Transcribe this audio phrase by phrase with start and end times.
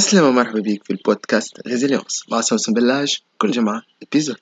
[0.00, 1.66] عسلامة ومرحبا بيك في البودكاست.
[1.66, 3.18] Résilience مع سوسن بلاج.
[3.38, 4.36] كل جمعة épisode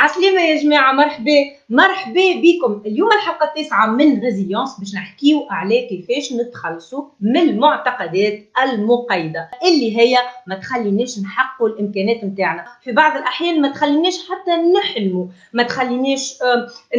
[0.00, 1.32] عسلامة يا جماعة مرحبا.
[1.70, 2.82] مرحبا بكم.
[2.86, 10.16] اليوم الحلقة التاسعة من Résilience باش نحكيو على كيفاش نتخلصوا من المعتقدات المقيدة اللي هي
[10.46, 12.64] ما تخليناش نحققوا الإمكانات نتاعنا.
[12.84, 16.34] في بعض الأحيان ما تخليناش حتى نحلموا ما تخليناش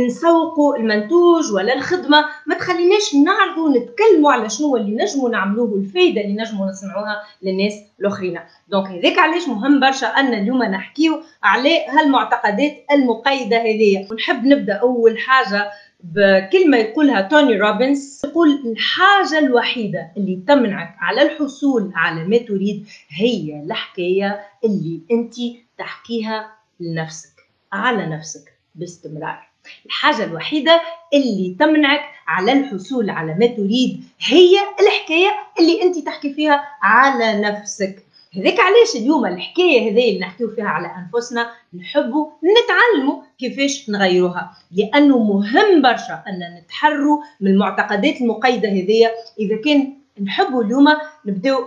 [0.07, 6.33] نسوقوا المنتوج ولا الخدمة ما تخليناش نعرضوا نتكلموا على شنو اللي نجموا نعملوه الفايدة اللي
[6.41, 8.39] نجموا نصنعوها للناس الآخرين.
[8.69, 14.07] donc هذاك علاش مهم برشا ان اليوم نحكيو على هالمعتقدات المقيدة هذه.
[14.11, 15.71] ونحب نبدأ أول حاجة
[16.03, 18.21] بكلمة يقولها توني روبنز.
[18.25, 25.33] يقول الحاجة الوحيدة اللي تمنعك على الحصول على ما تريد هي الحكاية اللي أنت
[25.77, 27.31] تحكيها لنفسك
[27.73, 29.51] على نفسك باستمرار.
[29.85, 30.81] الحاجة الوحيدة
[31.13, 38.03] اللي تمنعك على الحصول على ما تريد هي الحكاية اللي أنت تحكي فيها على نفسك.
[38.35, 44.51] هذاك علاش اليوم الحكاية هذه اللي نحكيو فيها على أنفسنا نحبوا نتعلموا كيفاش نغيروها.
[44.71, 49.11] لأنه مهم برشا ان نتحروا من المعتقدات المقيدة هذيا.
[49.39, 50.87] إذا كان نحبوا اليوم
[51.25, 51.57] نبداو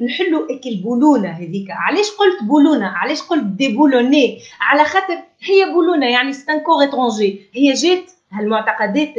[0.00, 1.70] نحلوا البولونه هذيك.
[1.70, 7.40] علاش قلت بولونة؟ علاش قلت déboulonner؟ على خاطر هي بولونة يعني c'est un corps étranger
[7.54, 9.14] هي جات هالمعتقدات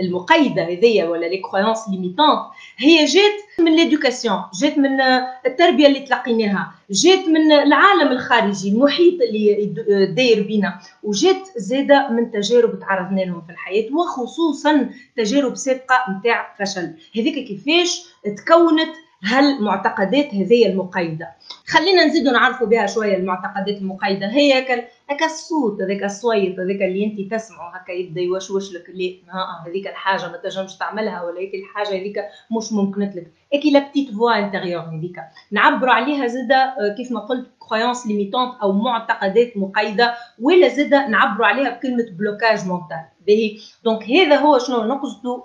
[0.00, 2.40] المقيدة هذيا ولا لي croyances limitantes
[2.76, 5.00] هي جات من l'éducation جات من
[5.46, 9.74] التربية اللي تلقيناها جات من العالم الخارجي المحيط اللي
[10.06, 16.94] داير بينا وجات زادة من تجارب تعرضنا لهم في الحياة وخصوصا تجارب سابقة نتاع فشل.
[17.16, 18.02] هذيك كيفاش
[18.36, 21.28] تكونت هالمعتقدات هذه المقيدة.
[21.66, 24.26] خلينا نزيدوا نعرفوا بها شوية المعتقدات المقيدة.
[24.26, 24.62] هي
[25.10, 29.22] هكا الصوت هذاك الصويت هذاك اللي انت تسمعه هكا يبدأ يوشوش لك اللي
[29.66, 32.24] هذيك الحاجة ما تنجمش تعملها ولا هيك الحاجة هذيك
[32.56, 33.32] مش ممكنت لك.
[33.54, 35.16] ok la petite voix intérieure هذيك.
[35.50, 41.70] نعبروا عليها زادة كيف ما قلت croyances limitantes أو معتقدات مقيدة ولا زادة نعبروا عليها
[41.70, 43.58] بكلمة blocage mental باهي.
[43.84, 45.42] donc هذا هو شنو نقصدوا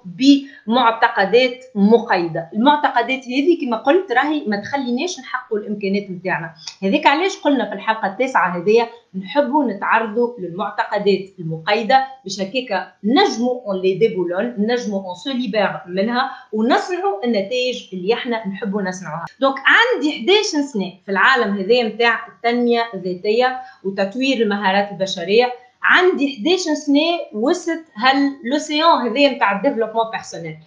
[0.68, 2.50] بمعتقدات مقيدة.
[2.54, 8.08] المعتقدات هذه كما قلت راهي ما تخليناش نحققوا الإمكانات نتاعنا هذيك علاش قلنا في الحلقة
[8.08, 15.30] التاسعة هذيا نحبوا نتعرضوا للمعتقدات المقيده باش هكاك نجموا on les déboulonne نجموا on se
[15.32, 19.26] libère منها ونصنعوا النتائج اللي إحنا نحبوا نصنعوها.
[19.40, 26.74] donc عندي 11 سنه في العالم هذا نتاع التنمية الذاتية وتطوير المهارات البشرية؟ عندي 11
[26.74, 30.58] سنه وسط ها l'océan هذايا نتاع ال développement personnel.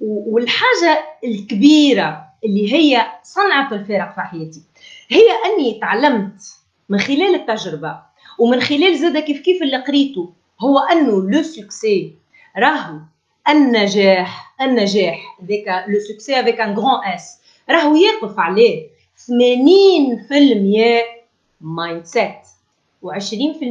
[0.00, 4.62] والحاجة الكبيرة اللي هي صنعت الفارق في حياتي
[5.08, 6.42] هي أني تعلمت
[6.88, 8.00] من خلال التجربة.
[8.38, 12.14] ومن خلال زاده كيف كيف اللي قريته هو أنه le succès
[12.58, 12.98] راهو
[13.48, 19.30] النجاح النجاح ذاك le succès avec un grand S راهو يقف عليه 80%
[21.60, 22.38] mindset
[23.04, 23.64] و20%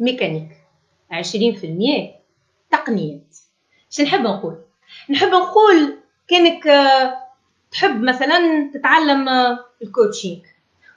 [0.00, 0.48] ميكانيك
[1.12, 1.16] 20%
[2.70, 3.36] تقنيات.
[3.90, 4.56] شو نحب نقول؟
[5.10, 5.98] نحب نقول
[6.28, 6.64] كأنك
[7.70, 9.28] تحب مثلا تتعلم
[9.82, 10.40] ال coaching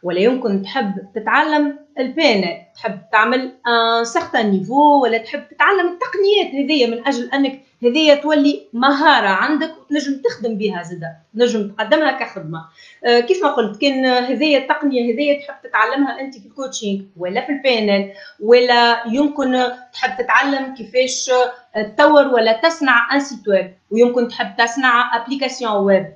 [0.04, 6.66] ولا يمكن تحب تتعلم ال PNL تحب تعمل un certain niveau ولا تحب تتعلم التقنيات
[6.66, 12.66] هذيا من أجل أنك هذيا تولي مهارة عندك وتنجم تخدم بها زادا تنجم تقدمها كخدمة.
[13.06, 17.46] آه كيف ما قلت كان هذيا التقنية هذيا تحب تتعلمها أنت في ال coaching ولا
[17.46, 19.64] في ال PNL ولا يمكن
[19.94, 21.32] تحب تتعلم كيفاش
[21.76, 26.14] تطور ولا تصنع un site web ويمكن تحب تصنع application web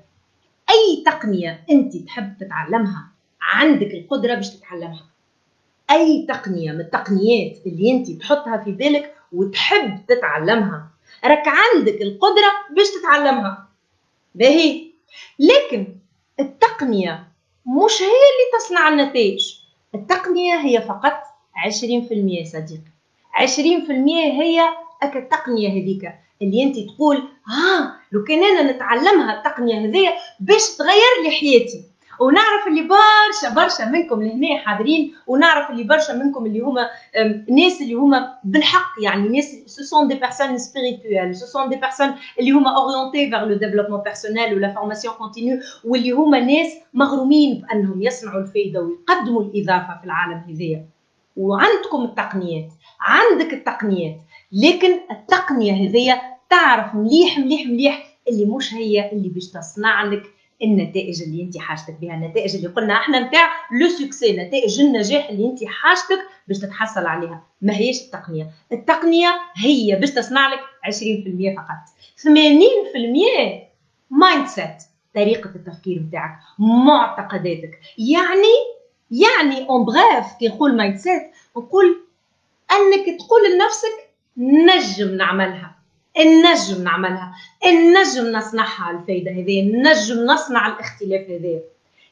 [0.69, 3.10] أي تقنية أنت تحب تتعلمها
[3.41, 5.05] عندك القدرة باش تتعلمها.
[5.91, 10.87] أي تقنية من التقنيات اللي أنت تحطها في بالك وتحب تتعلمها.
[11.25, 13.67] راك عندك القدرة باش تتعلمها.
[14.35, 14.91] باهي.
[15.39, 15.87] لكن
[16.39, 17.27] التقنية
[17.65, 19.55] مش هي اللي تصنع النتائج.
[19.95, 21.13] التقنية هي فقط
[21.55, 22.91] 20% صديقي
[23.33, 24.61] 20% هي
[25.03, 26.11] اك التقنية هذيك
[26.41, 27.17] اللي أنت تقول
[27.47, 31.83] ها آه لو كان أنا نتعلمها التقنية هذيا باش تغير لي حياتي.
[32.21, 36.89] ونعرف اللي برشا برشا منكم لهنا حاضرين ونعرف اللي برشا منكم اللي هما
[37.49, 42.13] ناس اللي هما بالحق يعني ناس ce sont des personnes spirituelles ce sont des personnes
[42.39, 47.61] اللي هما orientés vers le développement personnel و la formation continue واللي هما ناس مغرومين
[47.61, 50.85] بأنهم يصنعوا الفايدة ويقدموا الإضافة في العالم هذايا.
[51.37, 52.69] وعندكم التقنيات
[52.99, 54.15] عندك التقنيات
[54.51, 60.23] لكن التقنية هذيا تعرف مليح مليح مليح اللي مش هي اللي باش تصنع لك
[60.63, 63.49] النتائج اللي انت حاجتك بها النتائج اللي قلنا إحنا نتاع
[63.81, 67.43] le succès نتائج النجاح اللي انت حاجتك باش تتحصل عليها.
[67.61, 68.49] ما هيش التقنية.
[68.71, 71.81] التقنية هي باش تصنع لك 20% فقط.
[72.17, 72.27] 80%
[74.11, 74.83] mindset
[75.15, 77.79] طريقة التفكير بتاعك معتقداتك.
[77.97, 78.53] يعني
[79.11, 81.21] يعني en bref كي نقول mindset
[81.57, 82.01] نقول
[82.71, 85.80] أنك تقول لنفسك نجم نعملها.
[86.19, 87.33] نجم نعملها.
[87.67, 89.61] نجم نصنعها الفايدة هذه.
[89.61, 91.59] نجم نصنع الاختلاف هذا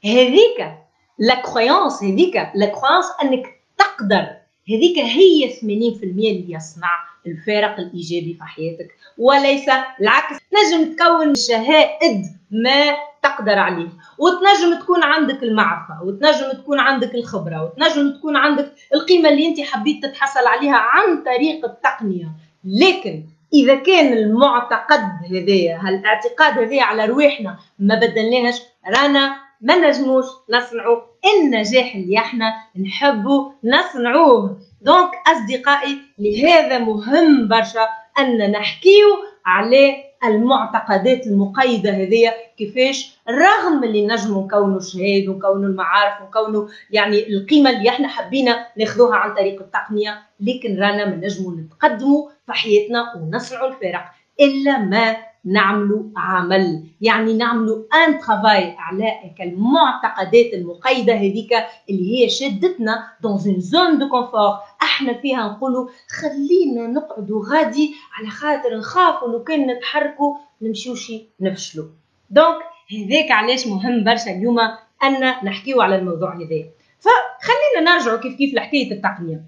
[0.05, 0.73] هذيك
[1.19, 4.27] la croyance هذيك la croyance أنك تقدر.
[4.69, 8.95] هذيك هي 80% اللي يصنع الفارق الإيجابي في حياتك.
[9.17, 9.69] وليس
[10.01, 10.35] العكس.
[10.53, 13.89] نجم تكون شهائد ما تقدر عليه.
[14.17, 20.05] وتنجم تكون عندك المعرفة وتنجم تكون عندك الخبرة وتنجم تكون عندك القيمة اللي أنت حبيت
[20.05, 22.31] تتحصل عليها عن طريق التقنية.
[22.65, 23.23] لكن
[23.53, 25.01] إذا كان المعتقد
[25.31, 31.01] هذايا هالاعتقاد هذايا على رواحنا ما بدلناهش رانا ما نجموش نصنعوا.
[31.35, 32.53] النجاح اللي إحنا
[32.85, 34.57] نحبوا نصنعوه.
[34.81, 37.87] donc أصدقائي لهذا مهم برشا
[38.19, 39.07] أن نحكيو
[39.49, 47.69] على المعتقدات المقيدة هذيا كيفاش؟ رغم اللي نجموا نكونوا شهاد ونكونوا المعارف ونكونوا يعني القيمة
[47.69, 53.67] اللي إحنا حبينا ناخذوها عن طريق التقنية لكن رانا ما نجموا نتقدموا في حياتنا ونصنعوا
[53.67, 54.05] الفارق
[54.39, 55.15] إلا ما
[55.45, 56.83] نعملوا عمل.
[57.01, 61.53] يعني نعملوا un travail على المعتقدات المقيدة هذيك
[61.89, 68.29] اللي هي شدتنا dans une zone de confort إحنا فيها نقولوا خلينا نقعدوا غادي على
[68.29, 71.87] خاطر نخافوا لو كان نتحركوا نمشيوشي نفشلوا
[72.29, 72.59] donc
[72.91, 74.59] هذاك علاش مهم برشا اليوم
[75.03, 76.65] أن نحكيو على الموضوع هذا.
[76.99, 79.43] فخلينا نرجعوا كيف كيف لحكاية التقنية.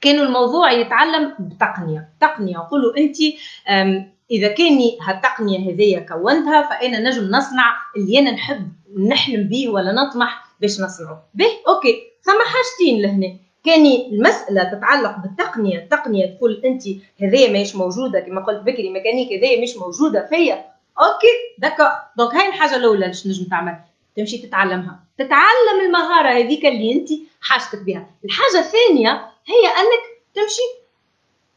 [0.00, 2.08] كانوا الموضوع يتعلم بتقنية.
[2.20, 2.56] تقنية.
[2.56, 3.16] نقولوا انت
[4.30, 8.72] إذا كاني هالتقنيه هذيا كونتها فأنا نجم نصنع اللي أنا نحب
[9.08, 11.22] نحلم به ولا نطمح باش نصنعه.
[11.34, 12.02] به ok.
[12.22, 13.36] ثم حاجتين لهنا.
[13.64, 16.82] كاني المسألة تتعلق بالتقنية التقنية تقول أنت
[17.20, 18.20] هذيا ماهيش موجودة.
[18.20, 20.26] كما قلت بكري ميكانيك هذيا مش موجودة.
[20.26, 20.54] فيا
[21.00, 23.76] ok d'accord donc هاي الحاجة الأولى اللي نجم تعمل.
[24.16, 25.00] تمشي تتعلمها.
[25.18, 27.08] تتعلم المهارة هذيك اللي أنت
[27.40, 28.10] حاجتك بها.
[28.24, 29.10] الحاجة الثانية
[29.46, 30.04] هي أنك
[30.34, 30.84] تمشي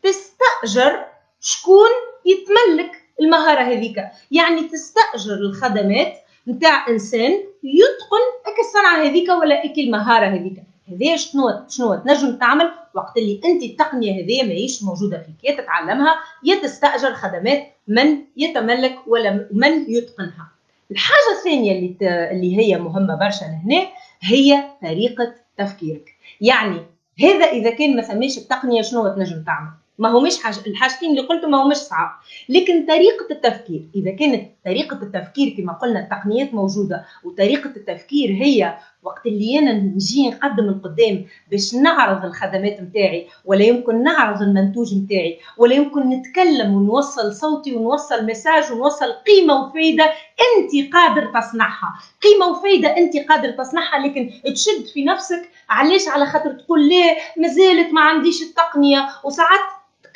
[0.04, 1.06] تستأجر
[1.42, 1.90] شكون
[2.28, 2.92] يتملك
[3.22, 4.06] المهارة هذيك.
[4.32, 6.14] يعني تستأجر الخدمات
[6.48, 7.32] نتاع إنسان
[7.64, 10.64] يتقن اك الصنعه هذيك ولا اك المهاره هذيك.
[10.92, 16.16] هذايا شنو شنو تنجم تعمل وقت اللي أنت التقنية هذيا ماهيش موجودة فيك يا تتعلمها
[16.44, 20.48] يا تستأجر خدمات من يتملك ولا من يتقنها.
[20.92, 22.04] الحاجة الثانية اللي ت...
[22.04, 23.88] اللي هي مهمة برشا لهنا
[24.22, 26.16] هي طريقة تفكيرك.
[26.42, 26.82] يعني
[27.20, 30.56] هذا إذا كان ما ثماش التقنيه شنو تنجم تعمل؟ ما هو مش حاج...
[30.68, 32.10] الحاجتين اللي قلتهم ما هو مش صعب.
[32.50, 39.26] لكن طريقة التفكير إذا كانت طريقة التفكير كما قلنا التقنيات موجودة وطريقة التفكير هي وقت
[39.26, 45.76] اللي أنا نجي نقدم القدام باش نعرض الخدمات متاعي ولا يمكن نعرض المنتوج متاعي ولا
[45.76, 51.94] يمكن نتكلم ونوصل صوتي ونوصل مساج ونوصل قيمة وفايدة أنت قادر تصنعها.
[52.24, 57.94] قيمة وفايدة أنت قادر تصنعها لكن تشد في نفسك علاش؟ على خاطر تقول لا مازالت
[57.94, 59.08] ما عنديش التقنية.
[59.24, 59.60] وساعات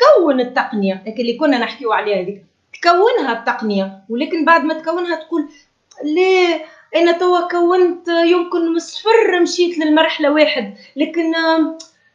[0.02, 2.46] تكون التقنية لكن اللي كنا نحكيو عليها هذيك
[2.82, 4.00] تكونها التقنية.
[4.10, 5.50] ولكن بعد ما تكونها تقول
[6.04, 6.66] ليه؟
[6.96, 11.32] أنا توا كونت يمكن من الصفر مشيت للمرحلة واحد لكن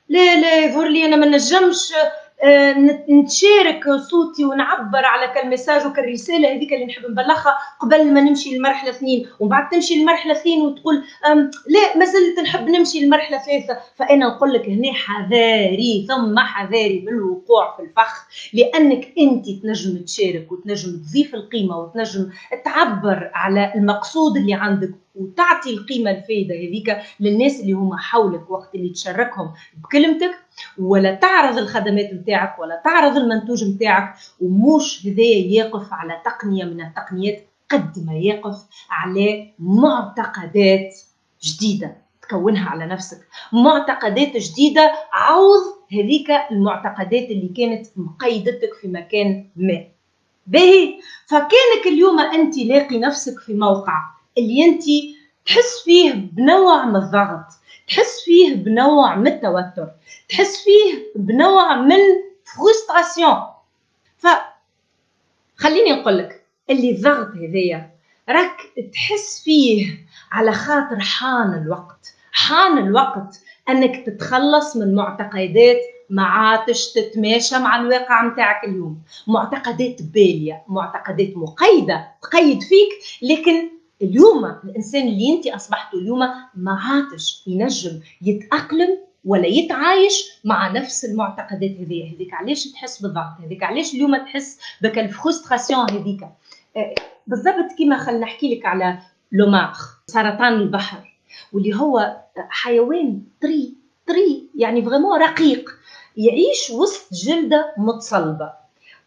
[0.09, 1.93] لا لا يظهر لي أنا ما نجمش
[3.11, 9.29] نتشارك صوتي ونعبر على كالمساج وكالرسالة هذيك اللي نحب نبلغها قبل ما نمشي للمرحلة اثنين.
[9.41, 10.95] ومن بعد تمشي للمرحلة اثنين وتقول
[11.67, 13.79] لا ما زلت نحب نمشي للمرحلة ثلاثة.
[13.97, 20.53] فأنا نقول لك هنا حذاري ثم حذاري من الوقوع في الفخ لأنك أنت تنجم تشارك
[20.53, 22.31] وتنجم تضيف القيمة وتنجم
[22.65, 24.91] تعبر على المقصود اللي عندك.
[25.17, 30.35] وتعطي القيمة الفايدة هذيك للناس اللي هما حولك وقت اللي تشاركهم بكلمتك
[30.79, 37.47] ولا تعرض الخدمات نتاعك ولا تعرض المنتوج نتاعك وموش هذايا يقف على تقنية من التقنيات
[37.71, 38.57] قد ما يقف
[38.91, 40.95] على معتقدات
[41.43, 43.19] جديدة تكونها على نفسك.
[43.53, 49.85] معتقدات جديدة عوض هذيك المعتقدات اللي كانت مقيدتك في مكان ما.
[50.47, 50.95] باهي؟
[51.27, 54.83] فكانك اليوم أنت لاقي نفسك في موقع اللي أنت
[55.47, 57.47] تحس فيه بنوع من الضغط
[57.89, 59.91] تحس فيه بنوع من التوتر
[60.29, 61.99] تحس فيه بنوع من
[62.57, 63.43] فرستراسيون
[64.19, 64.27] ف
[65.57, 67.91] خليني نقول لك اللي الضغط هذايا
[68.29, 68.57] راك
[68.93, 69.99] تحس فيه
[70.33, 72.15] على خاطر حان الوقت.
[72.33, 75.77] حان الوقت أنك تتخلص من معتقدات
[76.11, 79.03] ما عادش تتماشى مع الواقع نتاعك اليوم.
[79.27, 82.89] معتقدات بالية معتقدات مقيدة تقيد فيك
[83.23, 83.71] لكن
[84.03, 86.19] اليوم الإنسان اللي أنت اصبحته اليوم
[86.55, 93.63] ما عادش ينجم يتأقلم ولا يتعايش مع نفس المعتقدات هذه هذيك علاش تحس بالضغط؟ هذيك
[93.63, 96.23] علاش اليوم تحس بك ال frustration هذيك؟
[96.77, 96.95] آه،
[97.27, 98.99] بالضبط كيما خلينا نحكي لك على
[99.33, 101.17] le homard سرطان البحر
[101.53, 102.17] واللي هو
[102.49, 103.75] حيوان طري
[104.09, 105.71] طري يعني vraiment رقيق
[106.17, 108.53] يعيش وسط جلدة متصلبة.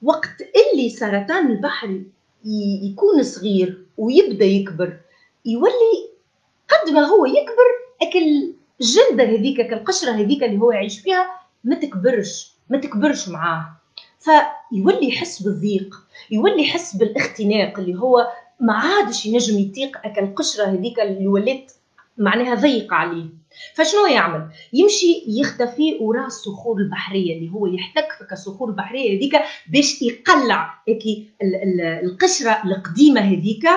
[0.01, 0.36] وقت
[0.74, 2.01] اللي سرطان البحر
[2.46, 4.98] يكون صغير ويبدأ يكبر.
[5.46, 6.10] يولي
[6.69, 7.69] قد ما هو يكبر
[8.01, 11.31] أكل الجلدة هذيك القشرة هذيك اللي هو يعيش فيها
[11.63, 13.65] ما تكبرش ما تكبرش معاه.
[14.19, 15.96] فيولي يحس بالضيق
[16.31, 18.27] يولي يحس بالاختناق اللي هو
[18.60, 21.72] ما عادش ينجم يطيق أكل القشرة هذيك اللي ولات
[22.17, 23.25] معناها ضيقة عليه.
[23.74, 29.36] فشنو يعمل؟ يمشي يختفي وراء الصخور البحرية اللي هو يحتك في الصخور البحرية هذيك
[29.68, 30.74] باش يقلع
[32.04, 33.68] القشرة القديمة هذيك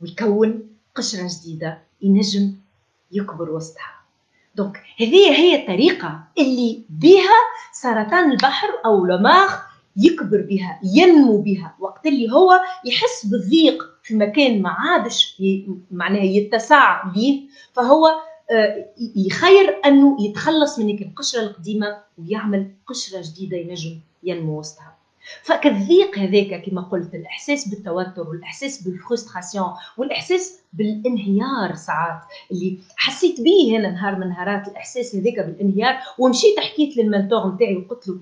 [0.00, 0.62] ويكون
[0.94, 2.54] قشرة جديدة ينجم
[3.12, 3.92] يكبر وسطها.
[4.54, 7.38] دونك هذه هي الطريقة اللي بها
[7.72, 14.62] سرطان البحر أو لماخ يكبر بها ينمو بها وقت اللي هو يحس بالضيق في مكان
[14.62, 15.42] ما عادش
[15.90, 18.08] معناها يتسع ليه فهو
[19.16, 24.96] يخير أنه يتخلص من القشرة القديمة ويعمل قشرة جديدة ينجم ينمو وسطها.
[25.42, 32.20] فكالضيق هذاك كما قلت الإحساس بالتوتر والإحساس بالفرستراسيون والإحساس بالانهيار ساعات
[32.52, 38.08] اللي حسيت به هنا نهار من نهارات الإحساس هذاك بالانهيار ومشيت حكيت للمنتور نتاعي وقلت
[38.08, 38.18] له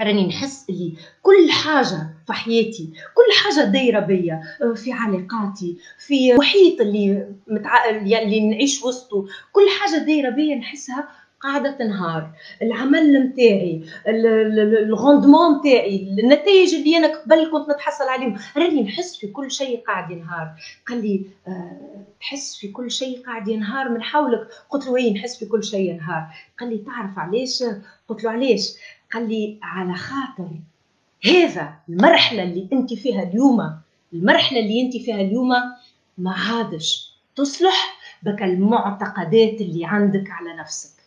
[0.00, 4.40] راني نحس اللي كل حاجة في حياتي كل حاجة دايرة بيا
[4.74, 5.76] في علاقاتي
[6.06, 7.90] في محيط اللي متع...
[7.90, 11.08] اللي نعيش وسطه كل حاجة دايرة بيا نحسها
[11.40, 12.30] قاعدة تنهار.
[12.62, 18.38] العمل نتاعي الغوندمون نتاعي النتائج اللي أنا قبل كنت نتحصل عليهم.
[18.56, 20.54] راني نحس في كل شيء قاعد ينهار.
[20.88, 24.48] قال لي أه تحس في كل شيء قاعد ينهار من حولك.
[24.70, 26.26] قلت له إيه نحس في كل شيء ينهار.
[26.60, 27.64] قال لي تعرف علاش؟
[28.08, 28.72] قلت له علاش؟
[29.12, 30.50] قال لي على خاطر
[31.24, 33.72] هذا المرحلة اللي أنت فيها اليوم
[34.12, 35.48] المرحلة اللي أنت فيها اليوم
[36.18, 40.97] ما عادش تصلح بك المعتقدات اللي عندك على نفسك.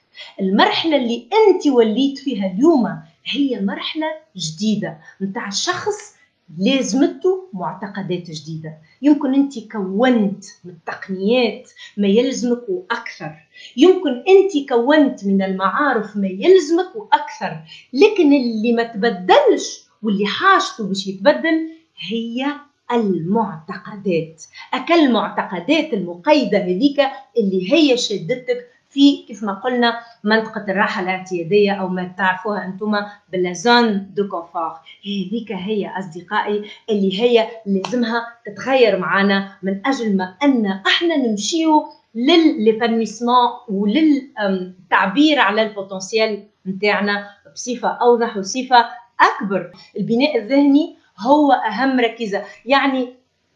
[0.42, 4.98] المرحلة اللي انت وليت فيها اليوم هي مرحلة جديدة.
[5.22, 6.16] نتاع شخص
[6.58, 8.78] لازمته معتقدات جديدة.
[9.02, 13.36] يمكن أنت كونت من التقنيات ما يلزمك وأكثر.
[13.78, 17.58] يمكن أنت كونت من المعارف ما يلزمك وأكثر.
[17.94, 21.70] لكن اللي ما تبدلش واللي حاجته باش يتبدل
[22.10, 22.48] هي
[22.92, 24.44] المعتقدات.
[24.74, 27.00] أكل معتقدات المقيدة هذيك
[27.38, 32.96] اللي هي شدتك في كيف ما قلنا منطقة الراحة الاعتيادية أو ما تعرفوها أنتم
[33.32, 34.72] بال zone de confort
[35.06, 42.32] هذيك هي أصدقائي اللي هي لازمها تتغير معنا من أجل ما أن إحنا نمشيو لل
[42.32, 48.86] épanouissement وللتعبير على ال potentiel نتاعنا بصفة أوضح وصفة
[49.22, 49.72] أكبر.
[49.98, 52.44] البناء الذهني هو أهم ركيزة.
[52.66, 53.14] يعني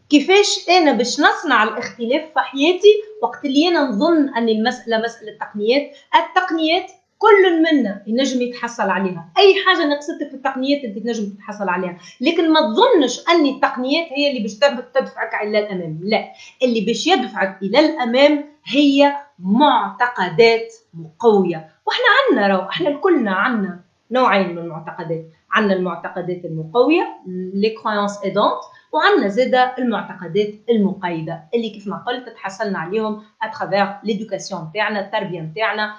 [0.10, 5.92] كيفاش أنا باش نصنع الاختلاف في حياتي وقت اللي أنا نظن أن المسألة مسألة تقنيات
[6.16, 9.30] التقنيات كل منا ينجم يتحصل عليها.
[9.38, 11.98] أي حاجة نقصتك في التقنيات أنت تنجم تتحصل عليها.
[12.22, 14.54] لكن ما تظنش أن التقنيات هي اللي باش
[14.94, 16.00] تدفعك إلى الأمام.
[16.04, 16.32] لا
[16.64, 21.70] اللي باش يدفعك إلى الأمام هي معتقدات مقوية.
[21.86, 23.80] وإحنا عندنا رو إحنا كلنا عندنا
[24.12, 25.26] نوعين من المعتقدات.
[25.52, 27.08] عندنا المعتقدات المقوية
[27.54, 28.62] les croyances aidantes
[28.96, 35.40] وعندنا زاده المعتقدات المقيدة اللي كيف ما قلت تحصلنا عليهم à travers l'éducation تاعنا التربية
[35.42, 35.96] نتاعنا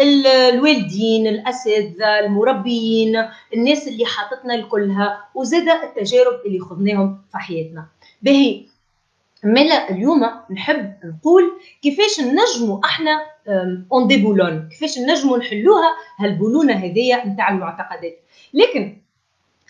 [0.00, 3.24] الوالدين الأساتذة المربيين
[3.54, 7.86] الناس اللي حاطتنا الكلها وزاده التجارب اللي خذناهم في حياتنا.
[8.22, 8.62] باهي
[9.44, 11.42] ملا اليوم نحب نقول
[11.82, 13.20] كيفاش نجموا إحنا
[13.92, 18.18] on déboulonne كيفاش نجموا نحلوها هالبولونه هذيا نتاع المعتقدات.
[18.54, 18.96] لكن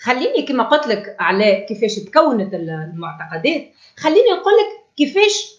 [0.06, 3.68] خليني كما قلت لك على كيفاش تكونت المعتقدات.
[3.96, 5.58] خليني نقول لك كيفاش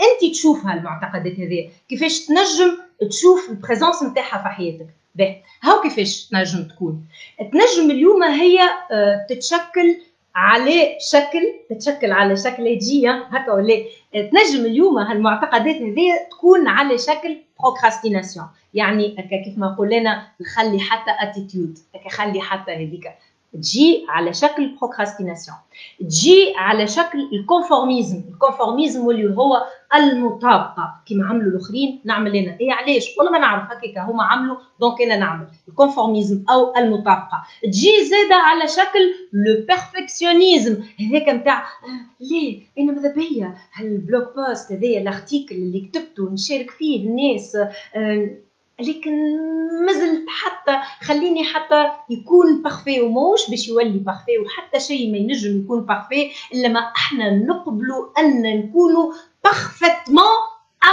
[0.00, 2.78] انت تشوف هالمعتقدات هذه كيفاش تنجم
[3.10, 4.86] تشوف ال présence نتاعها في حياتك.
[5.14, 5.36] باهي.
[5.62, 7.04] هاو كيفاش تنجم تكون.
[7.52, 9.96] تنجم اليوم هي أه، تتشكل
[10.34, 17.38] على شكل تتشكل على شكل هجية هكا ولا تنجم اليوم هالمعتقدات هذه تكون على شكل
[17.60, 21.78] procrastination يعني كيف ما قلنا نخلي حتى attitude
[22.10, 23.10] خلي حتى هذيك.
[23.54, 25.56] تجي على شكل procrastination
[26.00, 32.56] تجي على شكل ال conformisme ال conformisme واللي هو المطابقه كيما عملوا الأخرين نعمل أنا
[32.60, 35.46] إيه علاش؟ والله ما نعرف هكاك هما عملوا donc أنا نعمل.
[35.68, 42.92] ال conformisme أو المطابقه تجي زاده على شكل le perfectionnisme هذاك نتاع آه ليه؟ أنا
[42.92, 47.56] ماذا بيا؟ هال blog post هذايا ال article اللي كتبته نشارك فيه الناس
[47.94, 48.30] آه
[48.80, 49.12] لكن
[49.86, 55.80] مازلت حتى خليني حتى يكون parfait وموش باش يولي parfait وحتى شيء ما ينجم يكون
[55.80, 59.12] parfait إلا ما إحنا نقبلوا أن نكونوا
[59.44, 60.24] parfaitement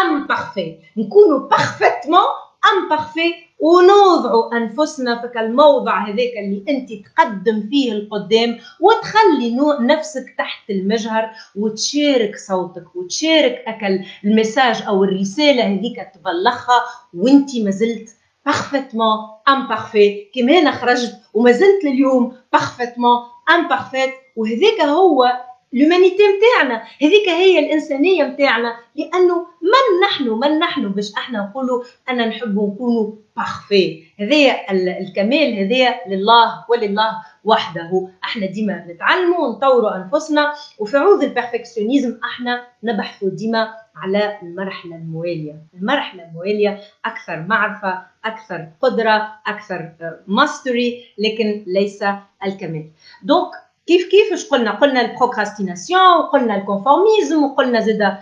[0.01, 2.27] imparfaits نكونوا parfaitement
[2.73, 11.31] imparfaits ونوضعوا أنفسنا في الموضع هذاك اللي أنت تقدم فيه القدام وتخلي نفسك تحت المجهر
[11.55, 18.09] وتشارك صوتك وتشارك أكل ال message أو الرسالة هذيك تبلغها وأنت مازلت
[18.45, 19.17] parfaitement
[19.49, 23.17] imparfait كما أنا خرجت وما زلت لليوم parfaitement
[23.49, 25.31] imparfaite وهذاك هو
[25.73, 32.25] l'humanité نتاعنا هذيك هي الإنسانية نتاعنا لأنه من نحن من نحن باش أحنا نقولوا أنا
[32.25, 37.11] نحب نكونوا parfaits هذايا الكمال هذايا لله ولله
[37.43, 38.07] وحده.
[38.23, 45.55] أحنا ديما نتعلموا ونطوروا أنفسنا وفي عوض ال perfectionnisme أحنا نبحثوا ديما على المرحلة الموالية.
[45.73, 49.91] المرحلة الموالية أكثر معرفة أكثر قدرة أكثر
[50.27, 52.03] maîtrise لكن ليس
[52.45, 52.89] الكمال.
[53.23, 53.51] donc
[53.87, 58.19] كيف كيفاش قلنا؟ قلنا ال procrastination وقلنا ال conformisme وقلنا زاده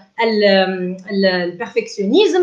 [1.11, 2.41] ال perfectionnisme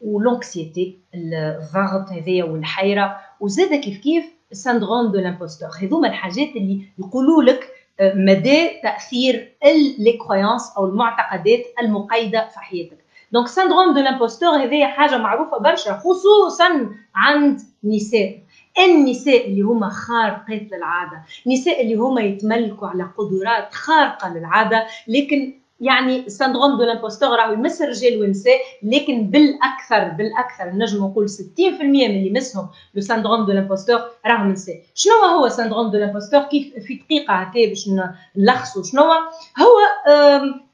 [0.00, 3.16] و l'anxiété الضغط هذايا والحيرة.
[3.40, 7.68] وزاده كيف كيف؟ ال syndrome de l'imposteur هذوما الحاجات اللي يقولوا لك
[8.00, 9.52] مدى تأثير
[9.98, 12.98] les croyances أو المعتقدات المقيده في حياتك.
[13.32, 18.38] donc syndrome de l'imposteur هذه حاجة معروفة برشا خصوصا عند نساء
[18.78, 26.28] النساء اللي هما خارقات للعادة النساء اللي هما يتملكوا على قدرات خارقة للعادة لكن يعني
[26.28, 31.32] syndrome de l'imposteur راهو يمس الرجال والنساء لكن بالاكثر بالأكثر نجم نقول 60%
[31.82, 36.74] من اللي يمسهم le syndrome de l'imposteur راهم نساء شنو هو syndrome de l'imposteur كيف
[36.86, 37.88] في دقيقة هكا باش
[38.36, 39.78] نلخصوا شنو هو؟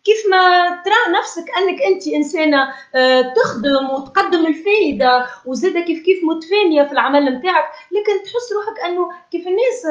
[0.04, 6.82] كيف ما ترى نفسك أنك أنت إنسانة آه، تخدم وتقدم الفائده وزادة كيف كيف متفانيه
[6.82, 9.82] في العمل نتاعك لكن تحس روحك أنه كيف الناس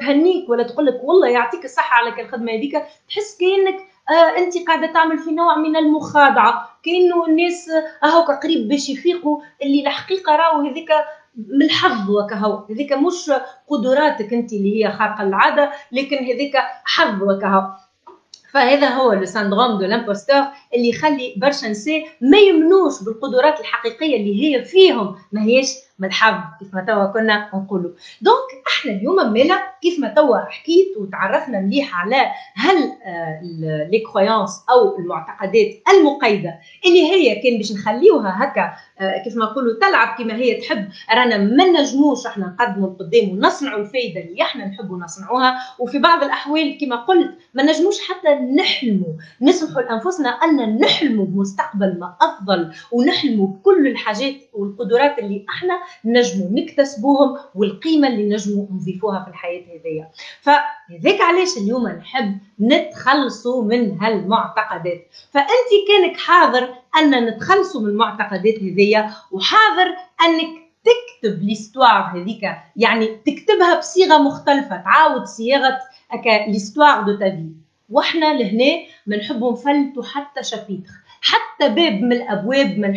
[0.00, 5.18] تهنيك ولا تقول لك والله يعطيك الصحة على الخدمه هذيك تحس كأنك انت قاعدة تعمل
[5.18, 6.78] في نوع من المخادعة.
[6.82, 7.70] كأنه الناس
[8.04, 10.88] اهو قريب باش يفيقوا اللي الحقيقة راهو هذيك
[11.36, 13.30] من الحظ وكهو هذيك مش
[13.68, 17.70] قدراتك انت اللي هي خارقة العادة لكن هذيك حظ وكهو
[18.52, 20.42] فهذا هو le syndrome de l'imposteur
[20.74, 25.16] اللي يخلي برشا نساء ما يمنوش بالقدرات الحقيقية اللي هي فيهم.
[25.32, 27.90] ما هيش من الحظ كيف ما توا كنا نقولوا.
[28.20, 32.16] donc إحنا اليوم مالا كيف ما توا حكيت وتعرفنا مليح على
[32.54, 33.40] هل آه،
[33.90, 36.54] لي كرويونس أو المعتقدات المقيده
[36.86, 40.88] اللي هي كان باش نخليوها هكا آه، كيف ما نقولوا تلعب كما هي تحب.
[41.14, 46.78] رانا ما نجموش إحنا نقدموا القدام ونصنعوا الفايدة اللي إحنا نحبوا نصنعوها وفي بعض الأحوال
[46.80, 49.12] كما قلت ما نجموش حتى نحلموا.
[49.42, 57.38] نسمحوا لأنفسنا أن نحلموا بمستقبل ما أفضل ونحلموا بكل الحاجات والقدرات اللي إحنا نجموا نكتسبوهم
[57.54, 60.10] والقيمة اللي نجموا نضيفوها في الحياة هذيا.
[60.40, 65.06] فهذاك علاش اليوم نحب نتخلصوا من هالمعتقدات.
[65.30, 69.86] فأنت كانك حاضر أن نتخلصوا من المعتقدات هذيا وحاضر
[70.26, 72.40] أنك تكتب l'histoire هذيك
[72.76, 75.78] يعني تكتبها بصيغة مختلفة تعاود صياغة
[76.48, 77.52] l'histoire de ta vie
[77.92, 82.94] وإحنا لهنا ما نحبوا نفلتوا حتى chapitre حتى باب من الأبواب ما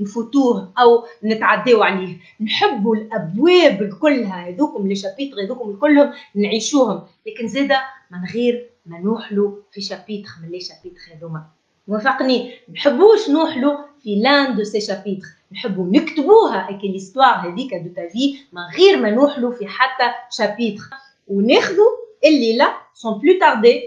[0.00, 2.16] نفوتوه أو نتعداو عليه.
[2.40, 7.02] نحبوا الأبواب كلها هذوكم les chapitres هذوكم كلهم نعيشوهم.
[7.26, 11.46] لكن زاده من غير ما نوحلوا في chapitre من les chapitres هذوما.
[11.88, 18.11] وافقني نحبوش نوحلوا في l'un de ces chapitres نحبوا نكتبوها هيك l'histoire هذيك de ta
[18.11, 20.82] vie من غير ما نوحلوا في حتى chapitre
[21.28, 21.90] وناخذوا
[22.24, 23.80] الليلة sans plus tarder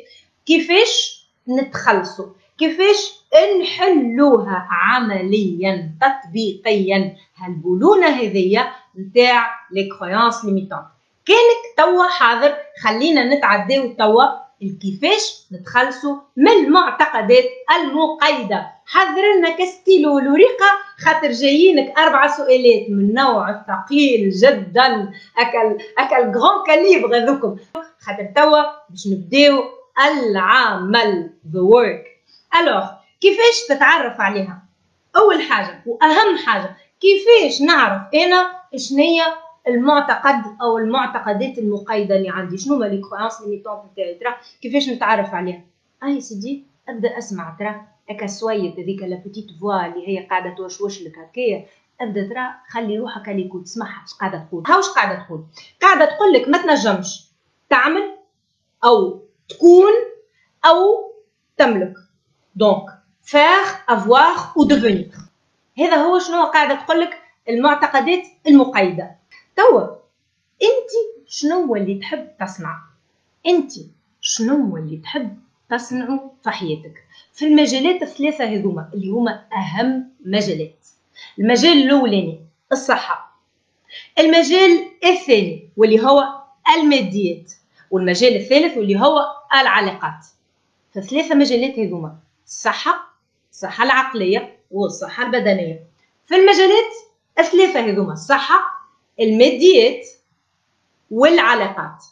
[0.50, 2.26] كيفاش نتخلصوا؟
[2.58, 3.14] كيفاش
[3.62, 8.68] نحلوها عمليا تطبيقيا؟ هالبولونه هذيا
[9.00, 10.80] نتاع les croyances limitantes
[11.26, 14.24] كانك توا حاضر خلينا نتعداو توا
[14.82, 17.44] كيفاش نتخلصوا من المعتقدات
[17.76, 18.68] المقيدة.
[18.86, 25.12] حضر لنا كستيلو والورقه خاطر جايينك أربع سؤالات من نوع ثقيل جدا.
[25.38, 27.58] اكل أكل grand calibre هذوكم.
[28.00, 29.64] خاطر توا باش نبداو
[30.00, 31.30] العمل.
[31.52, 32.08] The work.
[32.56, 34.64] alors كيفاش تتعرف عليها؟
[35.18, 39.24] أول حاجة وأهم حاجة كيفاش نعرف أنا شنية
[39.68, 45.34] المعتقد أو المعتقدات المقيده اللي عندي؟ شنو هما les croyances limitantes تاعي ترى كيفاش نتعرف
[45.34, 45.62] عليها؟
[46.04, 47.82] أي سيدي أبدأ أسمع ترى.
[48.10, 51.66] هاك الصويت هذيك la petite voix اللي هي قاعدة توشوش لك هكايا
[52.02, 54.64] أبدأ ترى خلي روحك اللي تسمعها اش قاعدة تقول.
[54.68, 55.44] هاوش قاعدة تقول؟
[55.82, 57.26] قاعدة تقول لك ما تنجمش
[57.70, 58.16] تعمل
[58.84, 59.92] أو تكون
[60.66, 61.14] أو
[61.58, 61.94] تملك.
[62.56, 63.00] donc
[63.88, 65.16] avoir ou devenir.
[65.78, 69.16] هذا هو شنو قاعدة تقول لك المعتقدات المقيدة.
[69.56, 69.82] توا
[70.62, 70.90] أنت
[71.28, 72.80] شنو اللي تحب تصنع؟
[73.48, 73.72] أنت
[74.22, 75.38] شنو اللي تحب
[75.70, 80.88] تصنعه في حياتك؟ في المجالات الثلاثة هذوما اللي هما أهم مجالات.
[81.40, 83.40] المجال الأولاني الصحة.
[84.20, 86.24] المجال الثاني واللي هو
[86.78, 87.52] الماديات.
[87.92, 89.26] والمجال الثالث واللي هو
[89.62, 90.26] العلاقات.
[90.96, 93.10] فثلاثة مجالات هذوما الصحة
[93.52, 95.84] الصحة العقلية والصحة البدنية.
[96.28, 96.92] في المجالات
[97.40, 98.60] الثلاثة هذوما الصحة
[99.20, 100.08] الماديات
[101.12, 102.04] والعلاقات.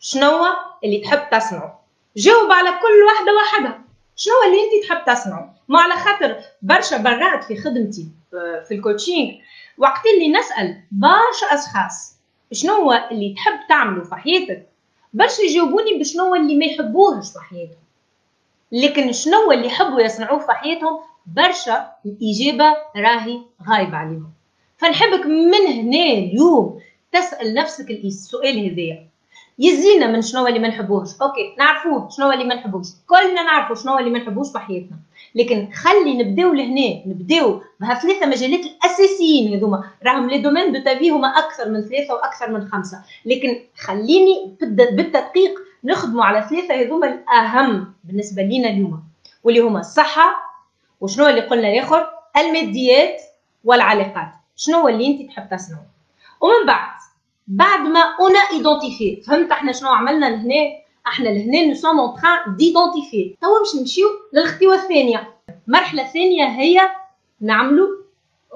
[0.00, 0.44] شنو
[0.84, 1.80] اللي تحب تصنعه؟
[2.16, 3.78] جاوب على كل واحدة واحدة.
[4.16, 8.08] شنو اللي انت تحب تصنعه؟ ما على خاطر برشا برات في خدمتي
[8.68, 9.32] في الكوتشينغ
[9.78, 12.16] وقت اللي نسأل برشا أشخاص
[12.52, 14.68] شنو اللي تحب تعمله في حياتك؟
[15.16, 17.82] برشا يجاوبوني بشنو اللي ما يحبوهش في حياتهم.
[18.72, 24.30] لكن شنو اللي يحبوا يصنعوه في حياتهم برشا الإجابة راهي غايبة عليهم.
[24.78, 26.80] فنحبك من هنا اليوم
[27.12, 29.06] تسأل نفسك السؤال هذايا.
[29.58, 31.08] يزينا من شنو اللي ما نحبوهش.
[31.22, 32.86] OK نعرفوه شنو اللي ما نحبوش.
[33.06, 34.96] كلنا نعرفوا شنو اللي ما نحبوش في حياتنا.
[35.36, 39.84] لكن خلي نبداو لهنا نبداو بهالثلاثه مجالات الأساسيين هذوما.
[40.06, 43.02] راهم les domaines de ta vie هما أكثر من ثلاثة وأكثر من خمسة.
[43.24, 49.02] لكن خليني بالتدقيق نخدموا على ثلاثة هذوما الأهم بالنسبة لينا اليوم
[49.44, 50.36] واللي هما الصحة
[51.00, 52.06] وشنو اللي قلنا الآخر
[52.38, 53.20] الماديات
[53.64, 54.28] والعلاقات.
[54.56, 55.86] شنو اللي أنت تحب تصنعه
[56.40, 56.96] ومن بعد
[57.46, 62.56] بعد ما on identifie فهمت إحنا شنو عملنا لهنا؟ إحنا لهنا nous sommes en train
[62.56, 65.34] d'identifier توا باش نمشيو للخطوه الثانية.
[65.68, 66.80] المرحله الثانية هي
[67.40, 67.88] نعملو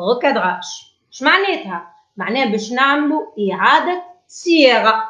[0.00, 0.62] recadrage
[1.12, 5.04] اش معناتها؟ معناها باش نعملو إعادة صياغة.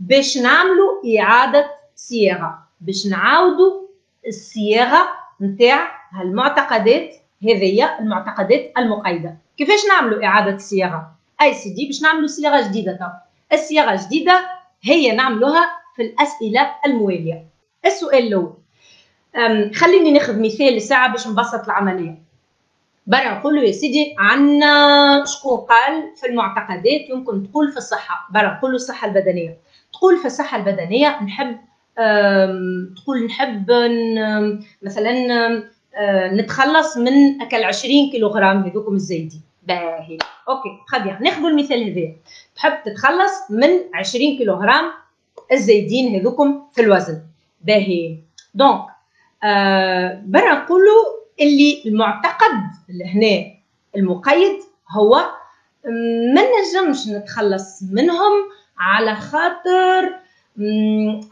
[0.00, 2.58] باش نعملو إعادة صياغة.
[2.80, 3.88] باش نعاودو
[4.26, 5.08] الصياغة
[5.40, 12.92] نتاع هالمعتقدات هذيا المعتقدات المقيده كيفاش نعملو إعادة الصياغه أي سيدي باش نعملوا صياغة جديدة
[12.92, 13.04] تو
[13.56, 14.48] الصياغة الجديدة
[14.82, 17.46] هي نعملوها في الأسئلة الموالية.
[17.86, 18.54] السؤال الأول
[19.74, 22.22] خليني ناخذ مثال ساعه باش نبسط العملية.
[23.06, 28.28] برا نقول له يا سيدي عندنا شكون قال في المعتقدات يمكن تقول في الصحة.
[28.30, 29.56] برا نقول له الصحة البدنية.
[29.92, 31.58] تقول في الصحة البدنية نحب
[32.96, 33.70] تقول نحب
[34.82, 35.12] مثلا
[36.32, 39.42] نتخلص من أكل 20 كيلوغرام هذوكم الزايدين.
[39.62, 40.18] باهي.
[40.48, 42.12] OK خدي ناخذ المثال هذا.
[42.56, 44.84] تحب تتخلص من 20 كيلوغرام
[45.52, 47.22] الزايدين هذوكم في الوزن.
[47.64, 48.18] باهي.
[48.54, 48.80] donc
[49.44, 51.04] آه برا نقولوا
[51.40, 52.60] اللي المعتقد
[53.14, 53.52] هنا
[53.96, 54.58] المقيد
[54.90, 55.16] هو
[56.34, 58.32] ما نجمش نتخلص منهم
[58.78, 60.14] على خاطر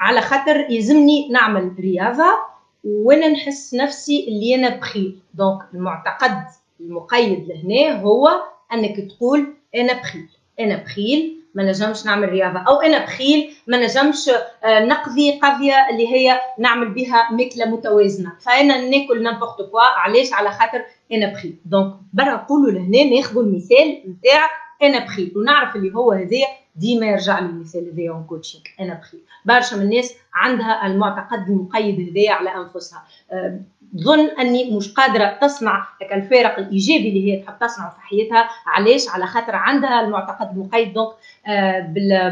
[0.01, 2.39] على خاطر يلزمني نعمل رياضة
[2.85, 6.43] وأنا نحس نفسي اللي أنا بخيل donc المعتقد
[6.81, 8.29] المقيد لهنا هو
[8.73, 10.29] أنك تقول أنا بخيل
[10.61, 11.38] أنا بخيل.
[11.55, 12.59] ما نجمش نعمل رياضة.
[12.69, 14.29] أو أنا بخيل ما نجمش
[14.65, 18.33] آه، نقضي قضية اللي هي نعمل بها ماكله متوازنة.
[18.41, 20.83] فأنا ناكل n'importe quoi علاش؟ على خاطر
[21.13, 21.57] أنا بخيل.
[21.65, 24.51] donc برا نقولوا لهنا ناخذوا المثال نتاع
[24.83, 25.33] أنا بخيل.
[25.37, 26.47] ونعرف اللي هو هذايا
[26.79, 32.33] ديما يرجع للمثال هذايا en coaching أنا بخيل برشا من الناس عندها المعتقد المقيد هذايا
[32.33, 33.05] على أنفسها.
[33.33, 33.61] آه،
[33.99, 38.49] تظن أني مش قادرة تصنع الفارق الإيجابي اللي هي تحب تصنعه في حياتها.
[38.67, 40.93] علاش؟ على خاطر عندها المعتقد المقيد.
[40.93, 41.09] donc
[41.47, 41.81] آه،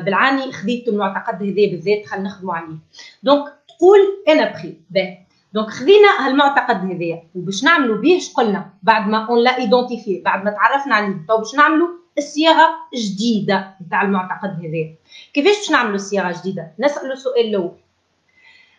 [0.04, 2.76] بالعاني خذيت المعتقد هذا بالذات خلينا نخدموا عليه.
[3.22, 4.75] donc تقول أنا بخيل.
[4.90, 5.18] باهي
[5.53, 10.50] donc خذينا هالمعتقد هذايا وباش نعملوا به قلنا؟ بعد ما on l'a identifié بعد ما
[10.50, 11.16] تعرفنا عليه.
[11.28, 14.94] تو باش نعملوا؟ الصياغه جديدة نتاع المعتقد هذا.
[15.35, 17.76] كيفاش باش نعملوا الصياغه جديدة؟ نسألوا السؤال الأول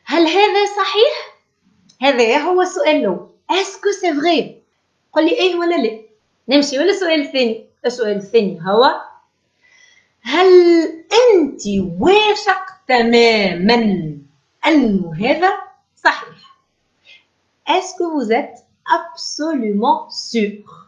[0.06, 1.38] هل هذا صحيح؟
[2.02, 4.62] هذا هو السؤال الأول est-ce que c'est vrai
[5.13, 6.00] قل لي إيه ولا لا.
[6.50, 9.02] نمشي ولا السؤال الثاني السؤال الثاني هو
[10.21, 10.47] هل
[11.34, 11.62] أنت
[12.00, 14.17] واثق تماما
[14.67, 15.50] أنه هذا
[15.95, 16.58] صحيح؟
[17.67, 20.87] est-ce que vous êtes absolument sûr؟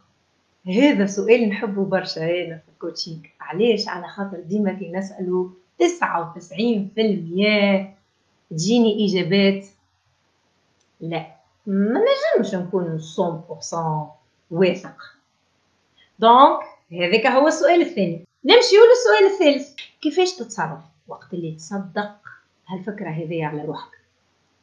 [0.67, 3.19] هذا سؤال نحبه برشا هنا في ال coaching.
[3.41, 5.51] علاش؟ على خاطر ديما كي نسالو
[5.83, 5.85] 99%
[8.51, 9.65] تجيني إجابات؟
[11.01, 11.25] لا.
[11.67, 13.75] ما نجمش نكون 100%
[14.51, 15.15] واثق.
[16.19, 16.59] دونك
[16.91, 18.25] هذاك هو السؤال الثاني.
[18.45, 19.75] نمشيو للسؤال الثالث.
[20.01, 22.15] كيفاش تتصرف وقت اللي تصدق
[22.67, 23.91] هالفكرة هذه على روحك؟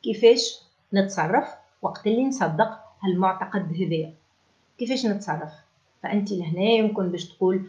[0.03, 0.61] كيفاش
[0.95, 1.49] نتصرف
[1.83, 4.15] وقت اللي نصدق هالمعتقد هذايا
[4.79, 5.66] كيفاش نتصرف؟
[6.07, 7.67] فأنت لهنا يمكن باش تقول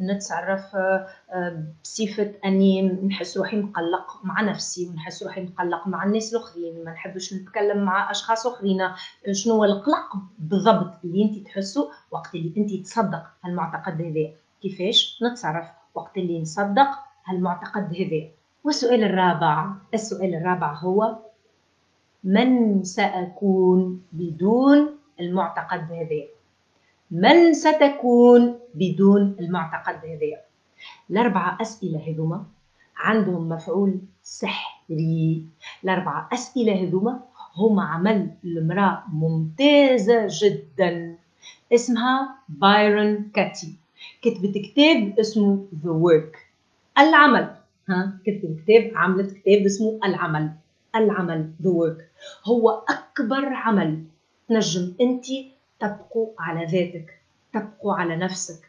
[0.00, 6.34] نتصرف آه، آه، بصفة أني نحس روحي مقلق مع نفسي ونحس روحي مقلق مع الناس
[6.34, 8.88] الآخرين ما نحبش نتكلم مع أشخاص آخرين.
[9.32, 14.30] شنو هو القلق بالضبط اللي أنت تحسه وقت اللي أنت تصدق هالمعتقد هذا؟
[14.62, 16.88] كيفاش نتصرف وقت اللي نصدق
[17.24, 18.28] هالمعتقد هذا؟
[18.64, 21.16] والسؤال الرابع السؤال الرابع هو
[22.24, 24.88] من سأكون بدون
[25.20, 26.37] المعتقد هذا؟
[27.10, 30.40] من ستكون بدون المعتقد هذا
[31.10, 32.44] الأربعة أسئلة هذوما
[32.96, 35.44] عندهم مفعول سحري.
[35.84, 37.20] الأربعة أسئلة هذوما
[37.56, 41.16] هما عمل المرأة ممتازة جدا.
[41.74, 43.74] اسمها بايرون كاتي.
[44.22, 46.38] كتبت كتاب اسمه The Work.
[46.98, 47.54] العمل.
[47.88, 50.50] ها كتبت كتاب عملت كتاب اسمه العمل.
[50.96, 52.02] العمل The Work.
[52.48, 54.04] هو أكبر عمل
[54.48, 55.24] تنجم أنت
[55.80, 57.18] تبقوا على ذاتك
[57.52, 58.68] تبقوا على نفسك.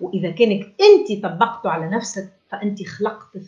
[0.00, 3.38] وإذا كانك أنت طبقته على نفسك فأنت خلقت 80%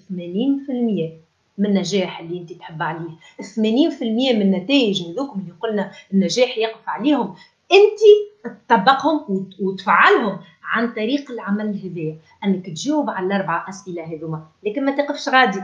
[1.58, 3.10] من النجاح اللي أنت تحب عليه.
[3.40, 7.34] 80% من النتائج هذوك اللي قلنا النجاح يقف عليهم.
[7.72, 8.00] أنت
[8.68, 12.16] تطبقهم وتفعلهم عن طريق العمل هذايا.
[12.44, 14.46] أنك تجاوب على الأربع أسئلة هذوما.
[14.62, 15.62] لكن ما تقفش غادي.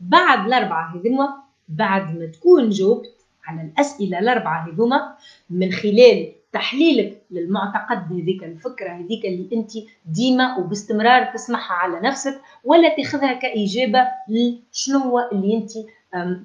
[0.00, 5.14] بعد الاربعه هذوما بعد ما تكون جاوبت على الأسئلة الاربعه هذوما
[5.50, 9.70] من خلال تحليلك للمعتقد هذيك الفكرة هذيك اللي أنت
[10.06, 15.70] ديما وباستمرار تسمعها على نفسك ولا تاخذها كإجابة لشنو اللي أنت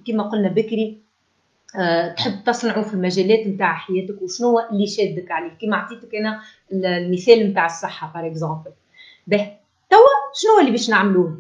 [0.08, 0.98] كما قلنا بكري
[2.18, 5.52] تحب تصنعه في المجالات نتاع حياتك وشنو اللي شادك عليه.
[5.62, 6.42] كما عطيتك أنا
[6.72, 8.72] المثال نتاع الصحة par exemple
[9.28, 9.52] به
[9.90, 10.00] توا
[10.34, 11.38] شنو اللي باش نعملوه؟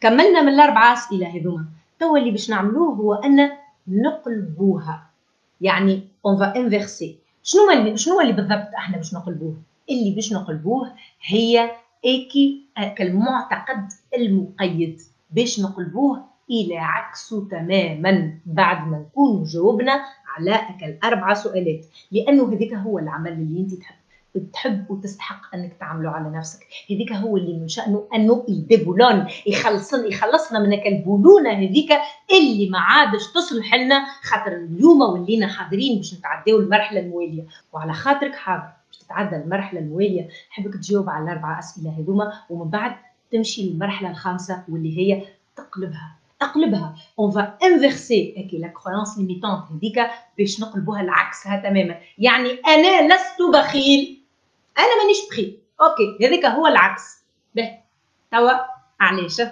[0.00, 1.64] كملنا من الأربع أسئلة هذوما.
[2.00, 3.50] توا اللي باش نعملوه هو أن
[3.88, 5.10] نقلبوها.
[5.60, 9.56] يعني on va inverser شنو اللي شنو اللي بالضبط إحنا باش نقلبوه؟
[9.90, 10.92] اللي باش نقلبوه
[11.26, 11.70] هي
[12.04, 12.62] ايكي
[12.96, 15.02] كالمعتقد المقيد.
[15.30, 20.04] باش نقلبوه إلى عكسه تماما بعد ما نكون جاوبنا
[20.36, 23.94] على الأربع سؤالات لأنه هذيك هو العمل اللي أنت تحب
[24.52, 26.66] تحب وتستحق أنك تعمله على نفسك.
[26.90, 31.92] هذيك هو اللي من شأنه أنه يدبولون يخلصنا يخلصنا من البولونة هذيك
[32.32, 37.44] اللي ما عادش تصلح لنا خاطر اليوم ولينا حاضرين باش نتعداو المرحلة الموالية.
[37.72, 42.92] وعلى خاطرك حاضر باش تتعدى المرحلة الموالية نحبك تجاوب على الأربع أسئلة هذوما ومن بعد
[43.32, 45.22] تمشي للمرحلة الخامسة واللي هي
[45.56, 46.16] تقلبها.
[46.42, 51.96] اقلبها on va inverser هكي la croyance limitante هذيك باش نقلبوها لعكسها تماما.
[52.18, 54.21] يعني أنا لست بخيل.
[54.78, 57.02] أنا مانيش بخيل okay هذاك هو العكس.
[57.54, 57.70] به.
[58.32, 58.52] توا
[59.00, 59.42] علاش؟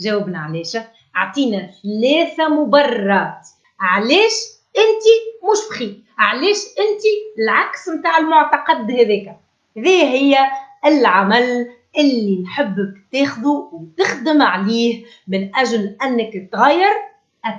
[0.00, 0.76] جاوبنا علاش.
[1.16, 3.48] أعطينا ثلاثة مبررات.
[3.80, 4.32] علاش
[4.78, 5.04] أنت
[5.50, 7.02] مش بخيل علاش أنت
[7.38, 9.36] العكس نتاع المعتقد هذاك؟
[9.76, 10.38] هذه هي
[10.84, 16.92] العمل اللي نحبك تاخذه وتخدم عليه من أجل أنك تغير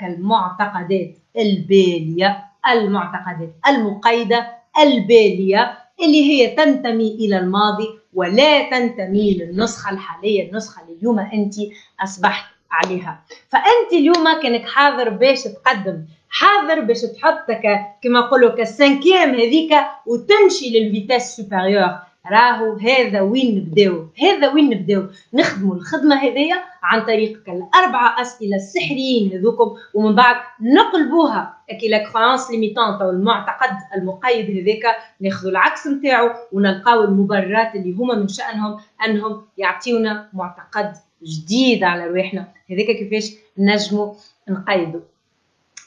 [0.04, 4.48] المعتقدات البالية المعتقدات المقيدة
[4.80, 5.78] البالية.
[6.02, 11.56] اللي هي تنتمي إلى الماضي ولا تنتمي للنسخة الحالية النسخة اللي اليوم أنت
[12.04, 13.24] أصبحت عليها.
[13.50, 17.62] فأنت اليوم كانك حاضر باش تقدم حاضر باش تحطك
[18.04, 19.74] كما نقولوا كال cinquième هذيك
[20.06, 21.90] وتمشي لل vitesse supérieure.
[22.32, 29.34] راهو هذا وين نبداو؟ هذا وين نبداو؟ نخدموا الخدمة هذيا عن طريق الأربعة أسئلة السحريين
[29.34, 31.58] هذوكم ومن بعد نقلبوها.
[31.80, 38.16] كي la croyance limitante أو المعتقد المقيد هذاك ناخذوا العكس نتاعو ونلقاو المبررات اللي هما
[38.16, 44.14] من شأنهم أنهم يعطيونا معتقد جديد على رواحنا هذاك كيفاش نجموا
[44.50, 45.02] نقيدوا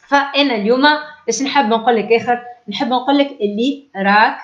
[0.09, 0.87] فأنا اليوم
[1.29, 4.39] إيش نحب نقول لك آخر نحب نقول لك اللي راك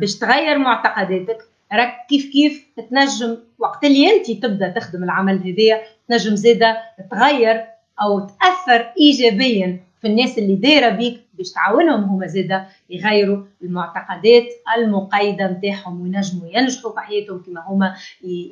[0.00, 1.38] باش تغير معتقداتك
[1.72, 6.76] راك كيف كيف تنجم وقت اللي أنت تبدأ تخدم العمل هذايا تنجم زاده
[7.10, 7.64] تغير
[8.02, 14.44] أو تأثر ايجابيا في الناس اللي دايرة بيك باش تعاونهم هما زاده يغيروا المعتقدات
[14.76, 17.94] المقيدة نتاعهم وينجموا ينجحوا في حياتهم كما هما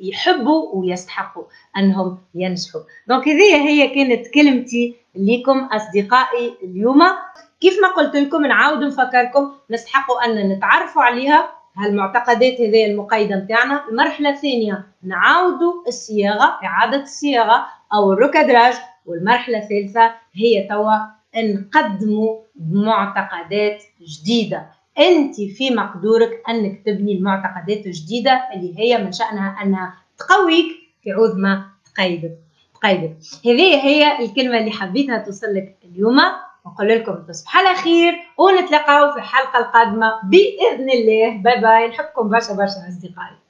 [0.03, 1.43] يحبوا ويستحقوا
[1.77, 2.81] أنهم ينجحوا.
[3.07, 7.01] دونك هذه هي كانت كلمتي لكم أصدقائي اليوم.
[7.63, 14.29] كيف ما قلت لكم نعاود نفكركم نستحقوا أن نتعرفوا عليها هالمعتقدات هذه المقيدة نتاعنا المرحلة
[14.29, 18.73] الثانية نعاودوا الصياغة إعادة الصياغة أو الركادراج
[19.05, 20.95] والمرحلة الثالثة هي توا
[21.35, 22.39] نقدموا
[22.71, 24.65] معتقدات جديدة.
[24.99, 30.65] أنت في مقدورك أنك تبني المعتقدات الجديدة اللي هي من شأنها أنها تقويك
[31.03, 32.37] في عوض ما تقيدك
[32.75, 36.19] تقيدك هذه هي الكلمة اللي حبيتها توصل لك اليوم.
[36.65, 40.11] نقول لكم تصبحوا على خير ونتلاقاو في الحلقة القادمة.
[40.23, 41.37] بإذن الله.
[41.37, 43.42] باي باي نحبكم برشا برشا أصدقائي.